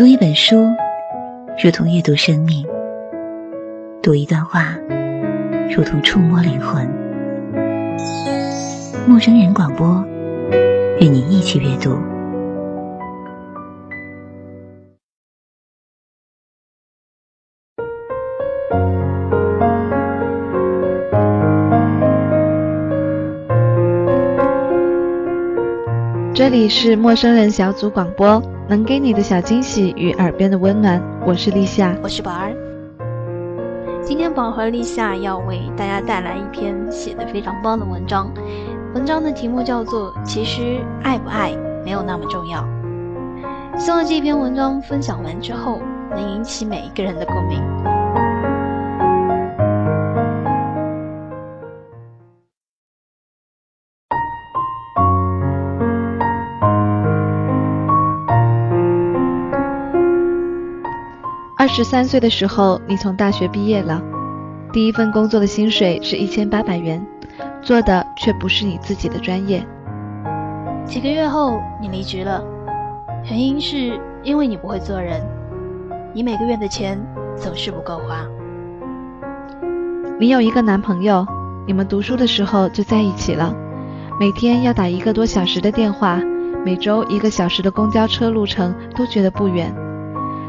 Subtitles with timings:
[0.00, 0.66] 读一本书，
[1.62, 2.64] 如同阅读生命；
[4.02, 4.74] 读一段话，
[5.76, 6.88] 如同触摸灵魂。
[9.06, 10.02] 陌生人广播，
[11.00, 11.98] 与你一起阅读。
[26.32, 31.02] 这里是陌生人小组广播，能给你的小惊喜与耳边的温暖。
[31.26, 32.54] 我是立夏，我是宝儿。
[34.00, 38.32] 今天宝儿和立夏要为大家带来一篇写的非常棒的文章，
[38.94, 41.52] 文章的题目叫做《其实爱不爱
[41.84, 42.64] 没有那么重要》。
[43.76, 45.80] 希望这篇文章分享完之后，
[46.12, 47.60] 能引起每一个人的共鸣。
[61.80, 64.02] 十三岁的时候，你从大学毕业了，
[64.70, 67.02] 第一份工作的薪水是一千八百元，
[67.62, 69.66] 做的却不是你自己的专业。
[70.84, 72.44] 几个月后，你离职了，
[73.30, 75.22] 原因是因为你不会做人，
[76.12, 77.00] 你每个月的钱
[77.34, 78.26] 总是不够花。
[80.18, 81.26] 你有一个男朋友，
[81.66, 83.54] 你们读书的时候就在一起了，
[84.20, 86.20] 每天要打一个多小时的电话，
[86.62, 89.74] 每周一个小时的公交车路程都觉得不远。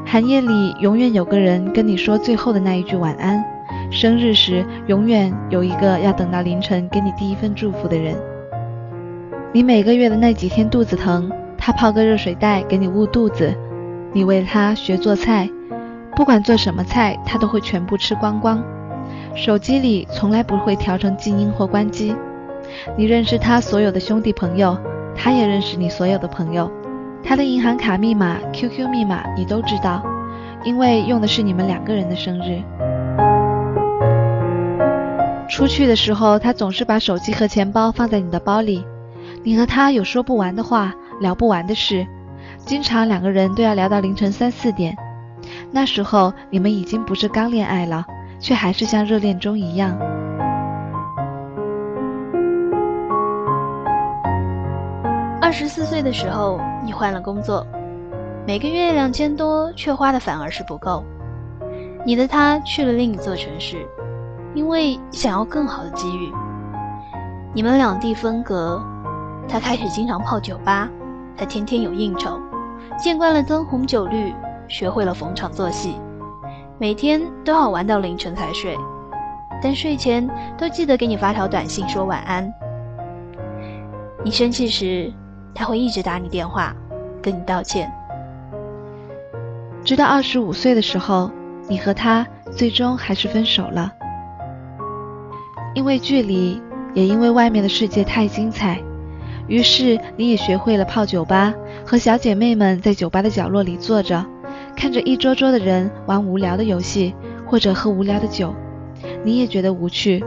[0.06, 3.44] 寒夜里，永远有个人跟你说最后的那一句晚安。
[3.90, 8.16] 生日时，永远有一个要等到凌晨给你第一份祝福的人。
[9.54, 13.54] 你每个月的那几天肚子疼，他泡个热水袋给你捂肚子。
[14.14, 15.50] 你为他学做菜，
[16.16, 18.62] 不管做什么菜，他都会全部吃光光。
[19.36, 22.14] 手机里从来不会调成静音或关机。
[22.98, 24.78] 你认识他所有的兄弟朋友，
[25.16, 26.70] 他也认识你所有的朋友。
[27.24, 30.04] 他的银行卡密码、QQ 密码你都知道，
[30.64, 32.62] 因为用的是你们两个人的生日。
[35.50, 38.84] 出去的时候，他总是把手机和钱包放在你的包里。
[39.44, 42.06] 你和他有说不完的话，聊不完的事，
[42.66, 44.96] 经常两个人都要聊到凌晨三四点。
[45.72, 48.06] 那时候你们已经不是刚恋爱了，
[48.40, 49.98] 却还是像热恋中一样。
[55.52, 57.68] 二十四岁的时候，你换了工作，
[58.48, 61.04] 每个月两千多，却花的反而是不够。
[62.06, 63.86] 你的他去了另一座城市，
[64.54, 66.32] 因为想要更好的机遇。
[67.54, 68.82] 你们两地分隔，
[69.46, 70.90] 他开始经常泡酒吧，
[71.36, 72.40] 他天天有应酬，
[72.98, 74.34] 见惯了灯红酒绿，
[74.70, 75.98] 学会了逢场作戏，
[76.80, 78.78] 每天都要玩到凌晨才睡，
[79.62, 80.26] 但睡前
[80.58, 82.50] 都记得给你发条短信说晚安。
[84.24, 85.12] 你生气时。
[85.54, 86.76] 他会一直打你电话，
[87.22, 87.92] 跟你道歉。
[89.84, 91.32] 直到二十五岁的时候，
[91.68, 93.92] 你和他最终还是分手了。
[95.74, 96.62] 因为距离，
[96.94, 98.82] 也因为外面的世界太精彩，
[99.48, 101.54] 于是你也学会了泡酒吧，
[101.86, 104.26] 和小姐妹们在酒吧的角落里坐着，
[104.76, 108.54] 看着一桌桌的人玩无聊的游戏，或者喝无聊的酒，
[109.24, 110.24] 你也觉得无趣。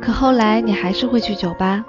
[0.00, 1.84] 可后来你还是会去酒吧。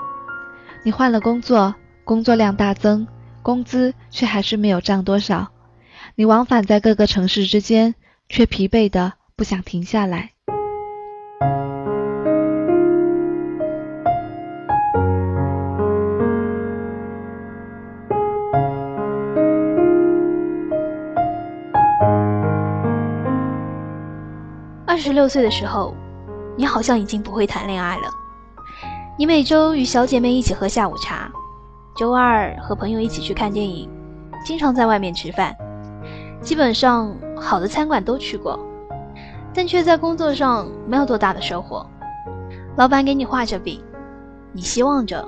[0.84, 1.74] 你换了工作。
[2.06, 3.08] 工作量大增，
[3.42, 5.48] 工资却还是没有涨多少。
[6.16, 7.96] 你往返在各个城市之间，
[8.28, 10.32] 却疲惫的不想停下来。
[24.86, 25.96] 二十六岁的时候，
[26.58, 28.04] 你好像已经不会谈恋爱了。
[29.18, 31.32] 你每周与小姐妹一起喝下午茶。
[31.96, 33.88] 周二和朋友一起去看电影，
[34.44, 35.56] 经常在外面吃饭，
[36.42, 38.60] 基本上好的餐馆都去过，
[39.54, 41.86] 但却在工作上没有多大的收获。
[42.76, 43.80] 老板给你画着饼，
[44.52, 45.24] 你希望着，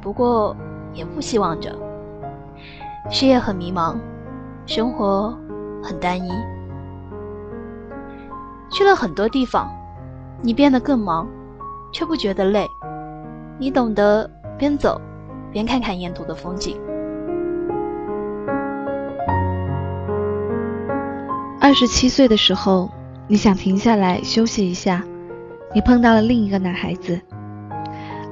[0.00, 0.56] 不过
[0.92, 1.72] 也不希望着。
[3.08, 3.96] 事业很迷茫，
[4.66, 5.32] 生活
[5.80, 6.32] 很单一。
[8.68, 9.72] 去了很多地方，
[10.42, 11.28] 你变得更忙，
[11.92, 12.66] 却不觉得累。
[13.58, 14.28] 你懂得
[14.58, 15.00] 边走。
[15.52, 16.76] 边看看沿途的风景。
[21.60, 22.90] 二十七岁的时候，
[23.28, 25.04] 你想停下来休息一下，
[25.74, 27.20] 你碰到了另一个男孩子。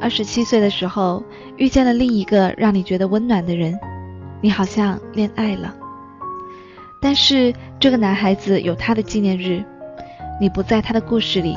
[0.00, 1.22] 二十七岁的时候，
[1.56, 3.78] 遇见了另一个让你觉得温暖的人，
[4.40, 5.74] 你好像恋爱了。
[7.00, 9.64] 但是这个男孩子有他的纪念日，
[10.40, 11.56] 你不在他的故事里，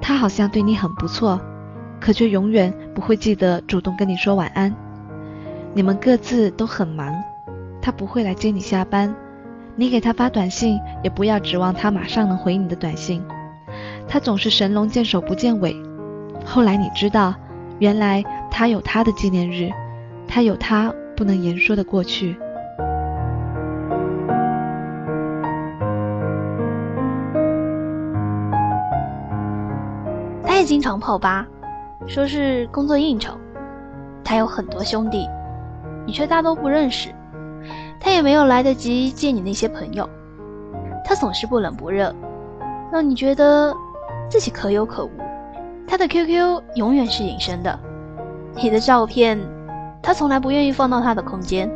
[0.00, 1.40] 他好像对你很不错。
[2.04, 4.70] 可却永远不会记得主动跟你说晚安。
[5.72, 7.10] 你们各自都很忙，
[7.80, 9.14] 他不会来接你下班，
[9.74, 13.24] 你给他发短信，也不要指望他马上能回你的短信。
[14.06, 15.74] 他总是神龙见首不见尾。
[16.44, 17.34] 后来你知道，
[17.78, 19.70] 原来他有他的纪念日，
[20.28, 22.36] 他有他不能言说的过去。
[30.44, 31.46] 他也经常泡吧，
[32.06, 33.34] 说是工作应酬。
[34.22, 35.28] 他有很多兄弟，
[36.06, 37.14] 你却大都不认识。
[38.00, 40.08] 他也没有来得及见你那些朋友。
[41.04, 42.14] 他总是不冷不热，
[42.92, 43.74] 让你觉得
[44.30, 45.10] 自己可有可无。
[45.86, 47.78] 他的 QQ 永远是隐身的，
[48.54, 49.38] 你的照片，
[50.02, 51.70] 他从来不愿意放到他的空间。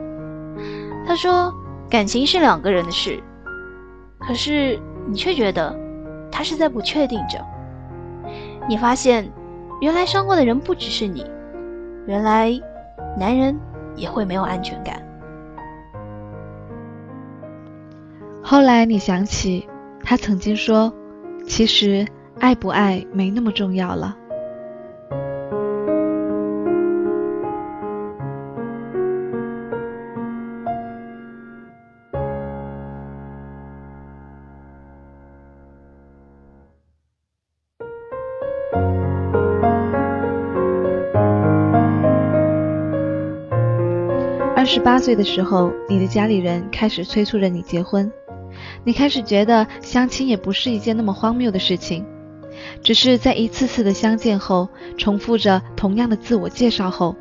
[1.07, 1.53] 他说
[1.91, 3.23] 感情是两个人的事，
[4.19, 5.75] 可是你却觉得
[6.31, 7.39] 他是在不确定着。
[8.67, 9.31] 你发现，
[9.81, 11.25] 原来伤过的人不只是你，
[12.07, 12.51] 原来
[13.19, 13.59] 男人
[13.95, 15.01] 也会没有安全感。
[18.43, 19.69] 后来你想起，
[20.03, 20.93] 他曾经说
[21.47, 22.07] ：“其实
[22.41, 24.17] 爱不爱没那么重要了。”
[44.71, 48.13] 十八岁的时候，你的家里人开始催促着你结婚。
[48.85, 52.05] 你开始觉得相亲也不是一件那么荒谬的事情，
[52.83, 54.69] 只是在一次次的相见后，
[54.99, 57.17] 重复着同样的自我介绍后，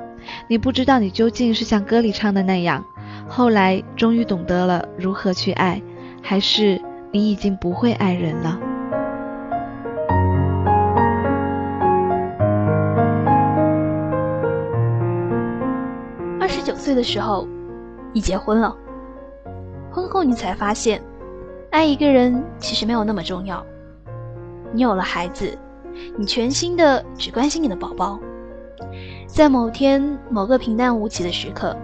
[0.49, 2.83] 你不知道你究竟是像歌里唱的那样，
[3.29, 5.81] 后来终于懂得了如何去爱，
[6.21, 6.81] 还是
[7.13, 8.59] 你已经不会爱人了。
[16.87, 17.45] 岁的时候，
[18.13, 18.73] 你结婚了，
[19.91, 21.03] 婚后你才发现。
[21.69, 23.61] 爱一个人其实没有那么重要。
[24.71, 25.57] 你有了孩子，
[26.17, 28.17] 你全心的只关心你的宝宝。
[29.27, 31.75] 在某天某个平淡无奇的时刻，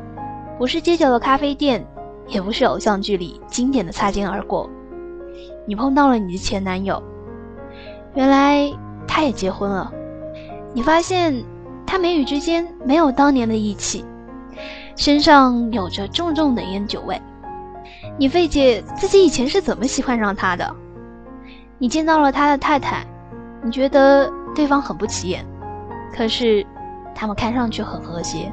[0.57, 1.85] 不是街角的咖啡店，
[2.29, 4.69] 也不是偶像剧里经典的擦肩而过，
[5.65, 7.03] 你碰到了你的前男友。
[8.13, 8.71] 原来
[9.05, 9.91] 他也结婚了。
[10.71, 11.43] 你发现
[11.85, 14.05] 他眉宇之间没有当年的义气，
[14.95, 17.21] 身上有着重重的烟酒味。
[18.17, 20.75] 你费解自己以前是怎么喜欢上他的？
[21.77, 23.05] 你见到了他的太太，
[23.63, 25.45] 你觉得对方很不起眼，
[26.15, 26.65] 可是
[27.15, 28.51] 他们看上去很和谐。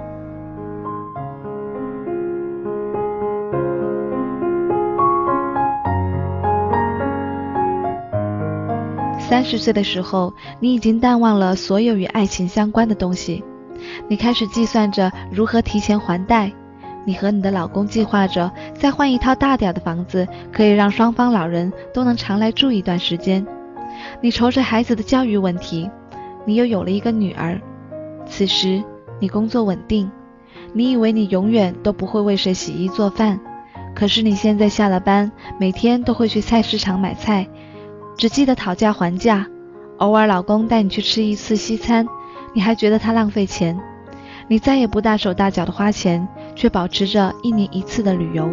[9.19, 13.45] 三十岁的时候，你已经淡忘了所有与爱情相关的东西，
[14.09, 16.53] 你开始计算着如何提前还贷。
[17.07, 23.45] 你和你的老公计划着再换一套大点的房子，可以让双方老人都能常来住一段时间。
[24.21, 25.91] 你愁着孩子的教育问题，
[26.45, 27.61] 你又有了一个女儿。
[28.27, 28.83] 此时
[29.19, 30.11] 你工作稳定，
[30.75, 33.41] 你以为你永远都不会为谁洗衣做饭，
[33.95, 37.49] 可是你现在下了班，每天都会去菜市场买菜，
[38.19, 39.47] 只记得讨价还价。
[39.97, 42.07] 偶尔老公带你去吃一次西餐，
[42.53, 43.79] 你还觉得他浪费钱。
[44.49, 46.27] 你再也不大手大脚的花钱。
[46.55, 48.47] 却保持着一年一次的旅游。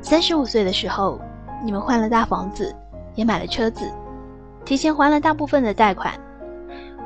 [0.00, 1.20] 三十五岁的时候，
[1.64, 2.74] 你们换了大房子，
[3.14, 3.88] 也买了车子，
[4.64, 6.12] 提前还了大部分的贷款。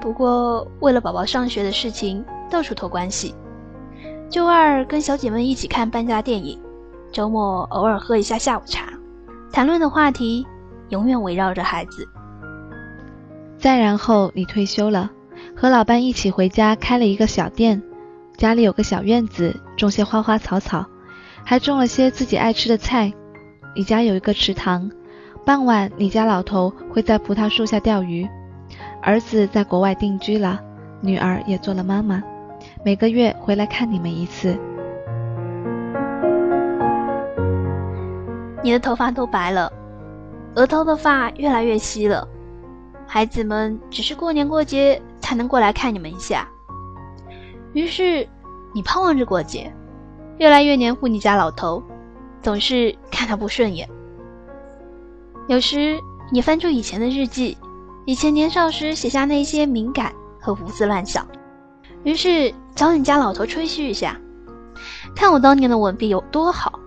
[0.01, 3.35] 不过，为了宝宝上学的事情，到处托关系。
[4.31, 6.59] 周二跟小姐妹一起看半价电影，
[7.13, 8.87] 周末偶尔喝一下下午茶，
[9.53, 10.47] 谈论的话题
[10.89, 12.09] 永远围绕着孩子。
[13.59, 15.11] 再然后，你退休了。
[15.55, 17.83] 和老伴一起回家开了一个小店，
[18.37, 20.85] 家里有个小院子，种些花花草草，
[21.45, 23.13] 还种了些自己爱吃的菜。
[23.75, 24.91] 你家有一个池塘，
[25.45, 28.29] 傍晚你家老头会在葡萄树下钓鱼。
[29.03, 30.61] 儿子在国外定居了，
[31.01, 32.23] 女儿也做了妈妈，
[32.85, 34.59] 每个月回来看你们一次。
[38.63, 39.73] 你的头发都白了，
[40.57, 42.27] 额头的发越来越稀了。
[43.07, 46.49] 孩子们只是过年过节才能过来看你们一下，
[47.73, 48.27] 于是
[48.75, 49.73] 你盼望着过节，
[50.39, 51.83] 越来越黏糊你家老头，
[52.43, 53.89] 总是看他不顺眼。
[55.47, 56.01] 有时
[56.33, 57.57] 你翻出以前的日记，
[58.07, 61.25] 以前年少时写下那些敏感和胡思乱想，
[62.03, 64.19] 于是找你家老头吹嘘一下，
[65.15, 66.81] 看我当年的文笔有多好，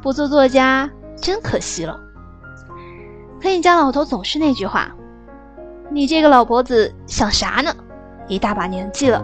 [0.00, 1.98] 不做作家真可惜了。
[3.40, 4.94] 可你家老头总是那句话。
[5.90, 7.72] 你这个老婆子想啥呢？
[8.26, 9.22] 一大把年纪了。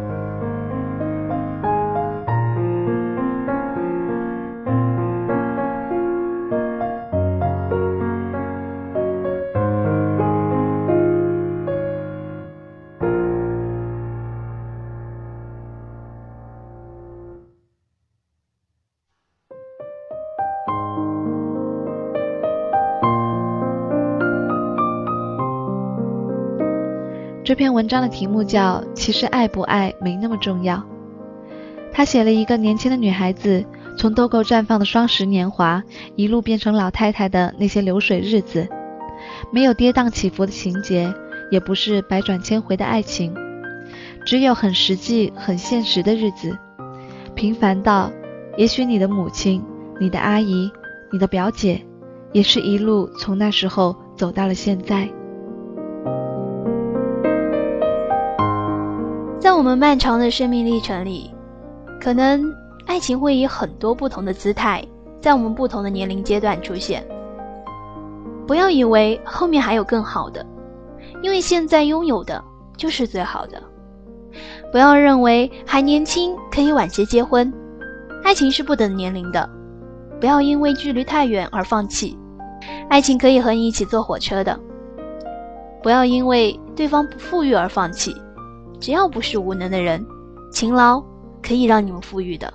[27.45, 30.77] 这篇文章的题目叫《其实爱不爱没那么重要》。
[31.93, 33.65] 他写了一个年轻的女孩子
[33.99, 35.83] 从豆蔻绽放的双十年华，
[36.15, 38.69] 一路变成老太太的那些流水日子，
[39.51, 41.13] 没有跌宕起伏的情节，
[41.51, 43.35] 也不是百转千回的爱情，
[44.25, 46.57] 只有很实际、很现实的日子，
[47.35, 48.09] 平凡到，
[48.57, 49.61] 也许你的母亲、
[50.01, 50.71] 你的阿姨、
[51.11, 51.85] 你的表姐，
[52.31, 55.09] 也是一路从那时候走到了现在。
[59.53, 61.31] 在我们漫长的生命历程里。
[62.01, 62.43] 可能
[62.87, 64.83] 爱情会以很多不同的姿态，
[65.21, 67.07] 在我们不同的年龄阶段出现。
[68.47, 70.43] 不要以为后面还有更好的，
[71.21, 72.43] 因为现在拥有的
[72.79, 73.63] 就是最好的。
[74.73, 77.53] 不要认为还年轻可以晚些结婚，
[78.25, 79.47] 爱情是不等年龄的。
[80.19, 82.19] 不要因为距离太远而放弃，
[82.89, 84.59] 爱情可以和你一起坐火车的。
[85.83, 88.17] 不要因为对方不富裕而放弃，
[88.83, 90.05] 只要不是无能的人，
[90.51, 91.03] 勤劳。
[91.45, 92.55] 可以让你们富裕的，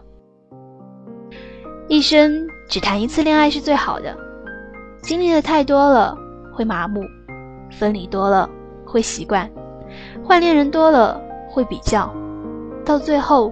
[1.89, 4.17] 一生只谈一次恋爱是最好的。
[5.01, 6.17] 经历的太多了
[6.53, 7.01] 会麻木，
[7.69, 8.49] 分离多了
[8.85, 9.51] 会习惯，
[10.23, 12.09] 换恋人多了会比较，
[12.85, 13.51] 到最后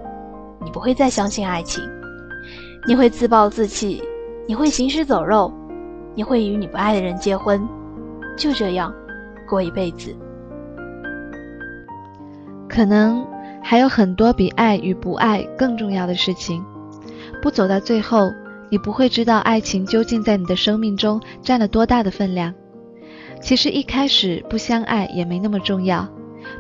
[0.63, 1.84] 你不会再相信爱情，
[2.88, 4.01] 你会自暴自弃，
[4.48, 5.51] 你会行尸走肉，
[6.13, 7.62] 你会与你不爱的人结婚，
[8.38, 8.94] 就这样
[9.46, 10.15] 过一辈子，
[12.75, 13.25] 可能。
[13.67, 16.63] 还有很多比爱与不爱更重要的事情，
[17.41, 18.32] 不走到最后，
[18.70, 22.53] 你不会知道爱情究竟在你的生命中占了多大的分量。
[23.41, 26.08] 其实一开始不相爱也没那么重要，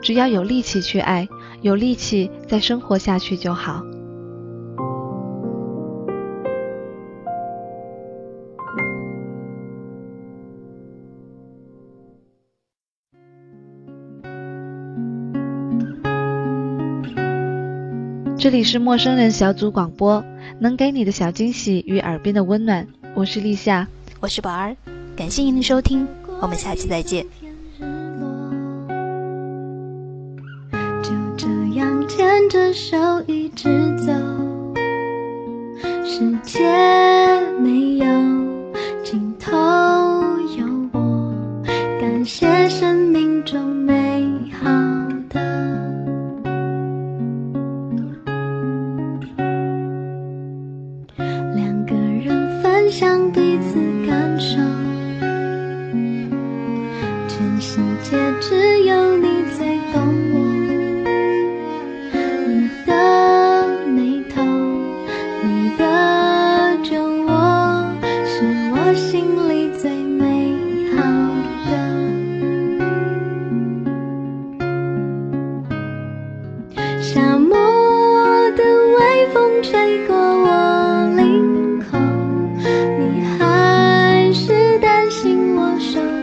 [0.01, 1.27] 只要有力气去爱，
[1.61, 3.83] 有力气再生活下去就好。
[18.45, 20.23] 这里是陌生人小组广播，
[20.59, 22.87] 能给你的小惊喜与耳边的温暖。
[23.15, 23.87] 我是立夏，
[24.19, 24.77] 我是宝儿，
[25.15, 26.07] 感谢您的收听，
[26.39, 27.25] 我们下期再见。
[31.01, 34.13] 就这样牵着手一直走，
[36.05, 36.61] 世界
[53.05, 53.84] 想彼此。
[85.79, 86.14] 想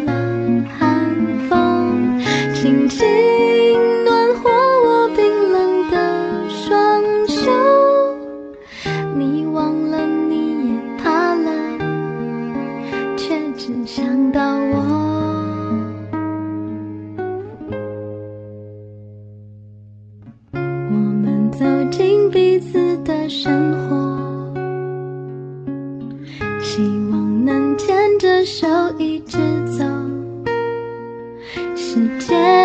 [32.18, 32.61] 结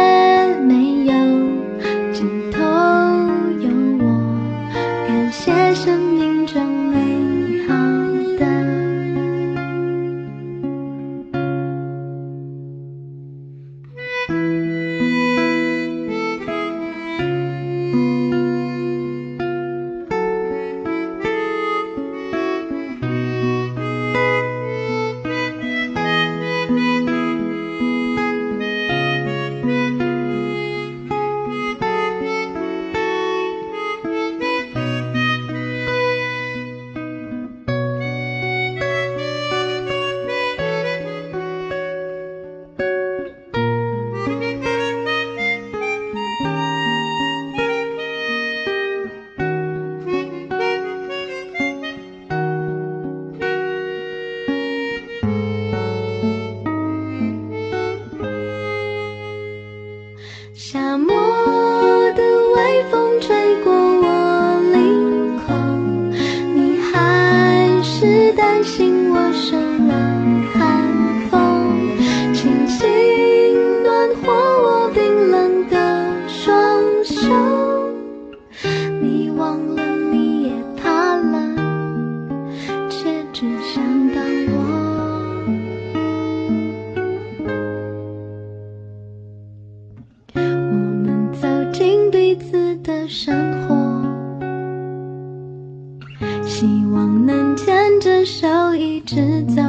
[97.56, 99.62] 牵着手一直走。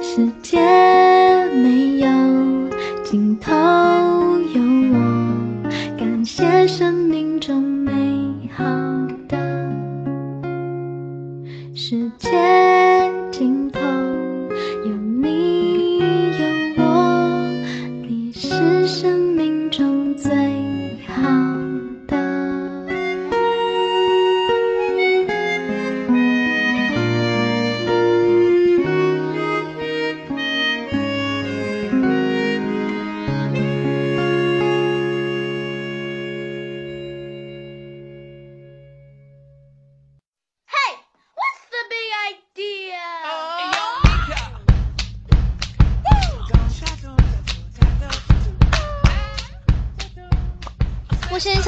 [0.00, 0.83] 世界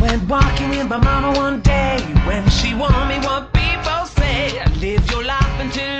[0.00, 4.62] went walking with my mama one day when she warned me what people say.
[4.80, 5.99] Live your life until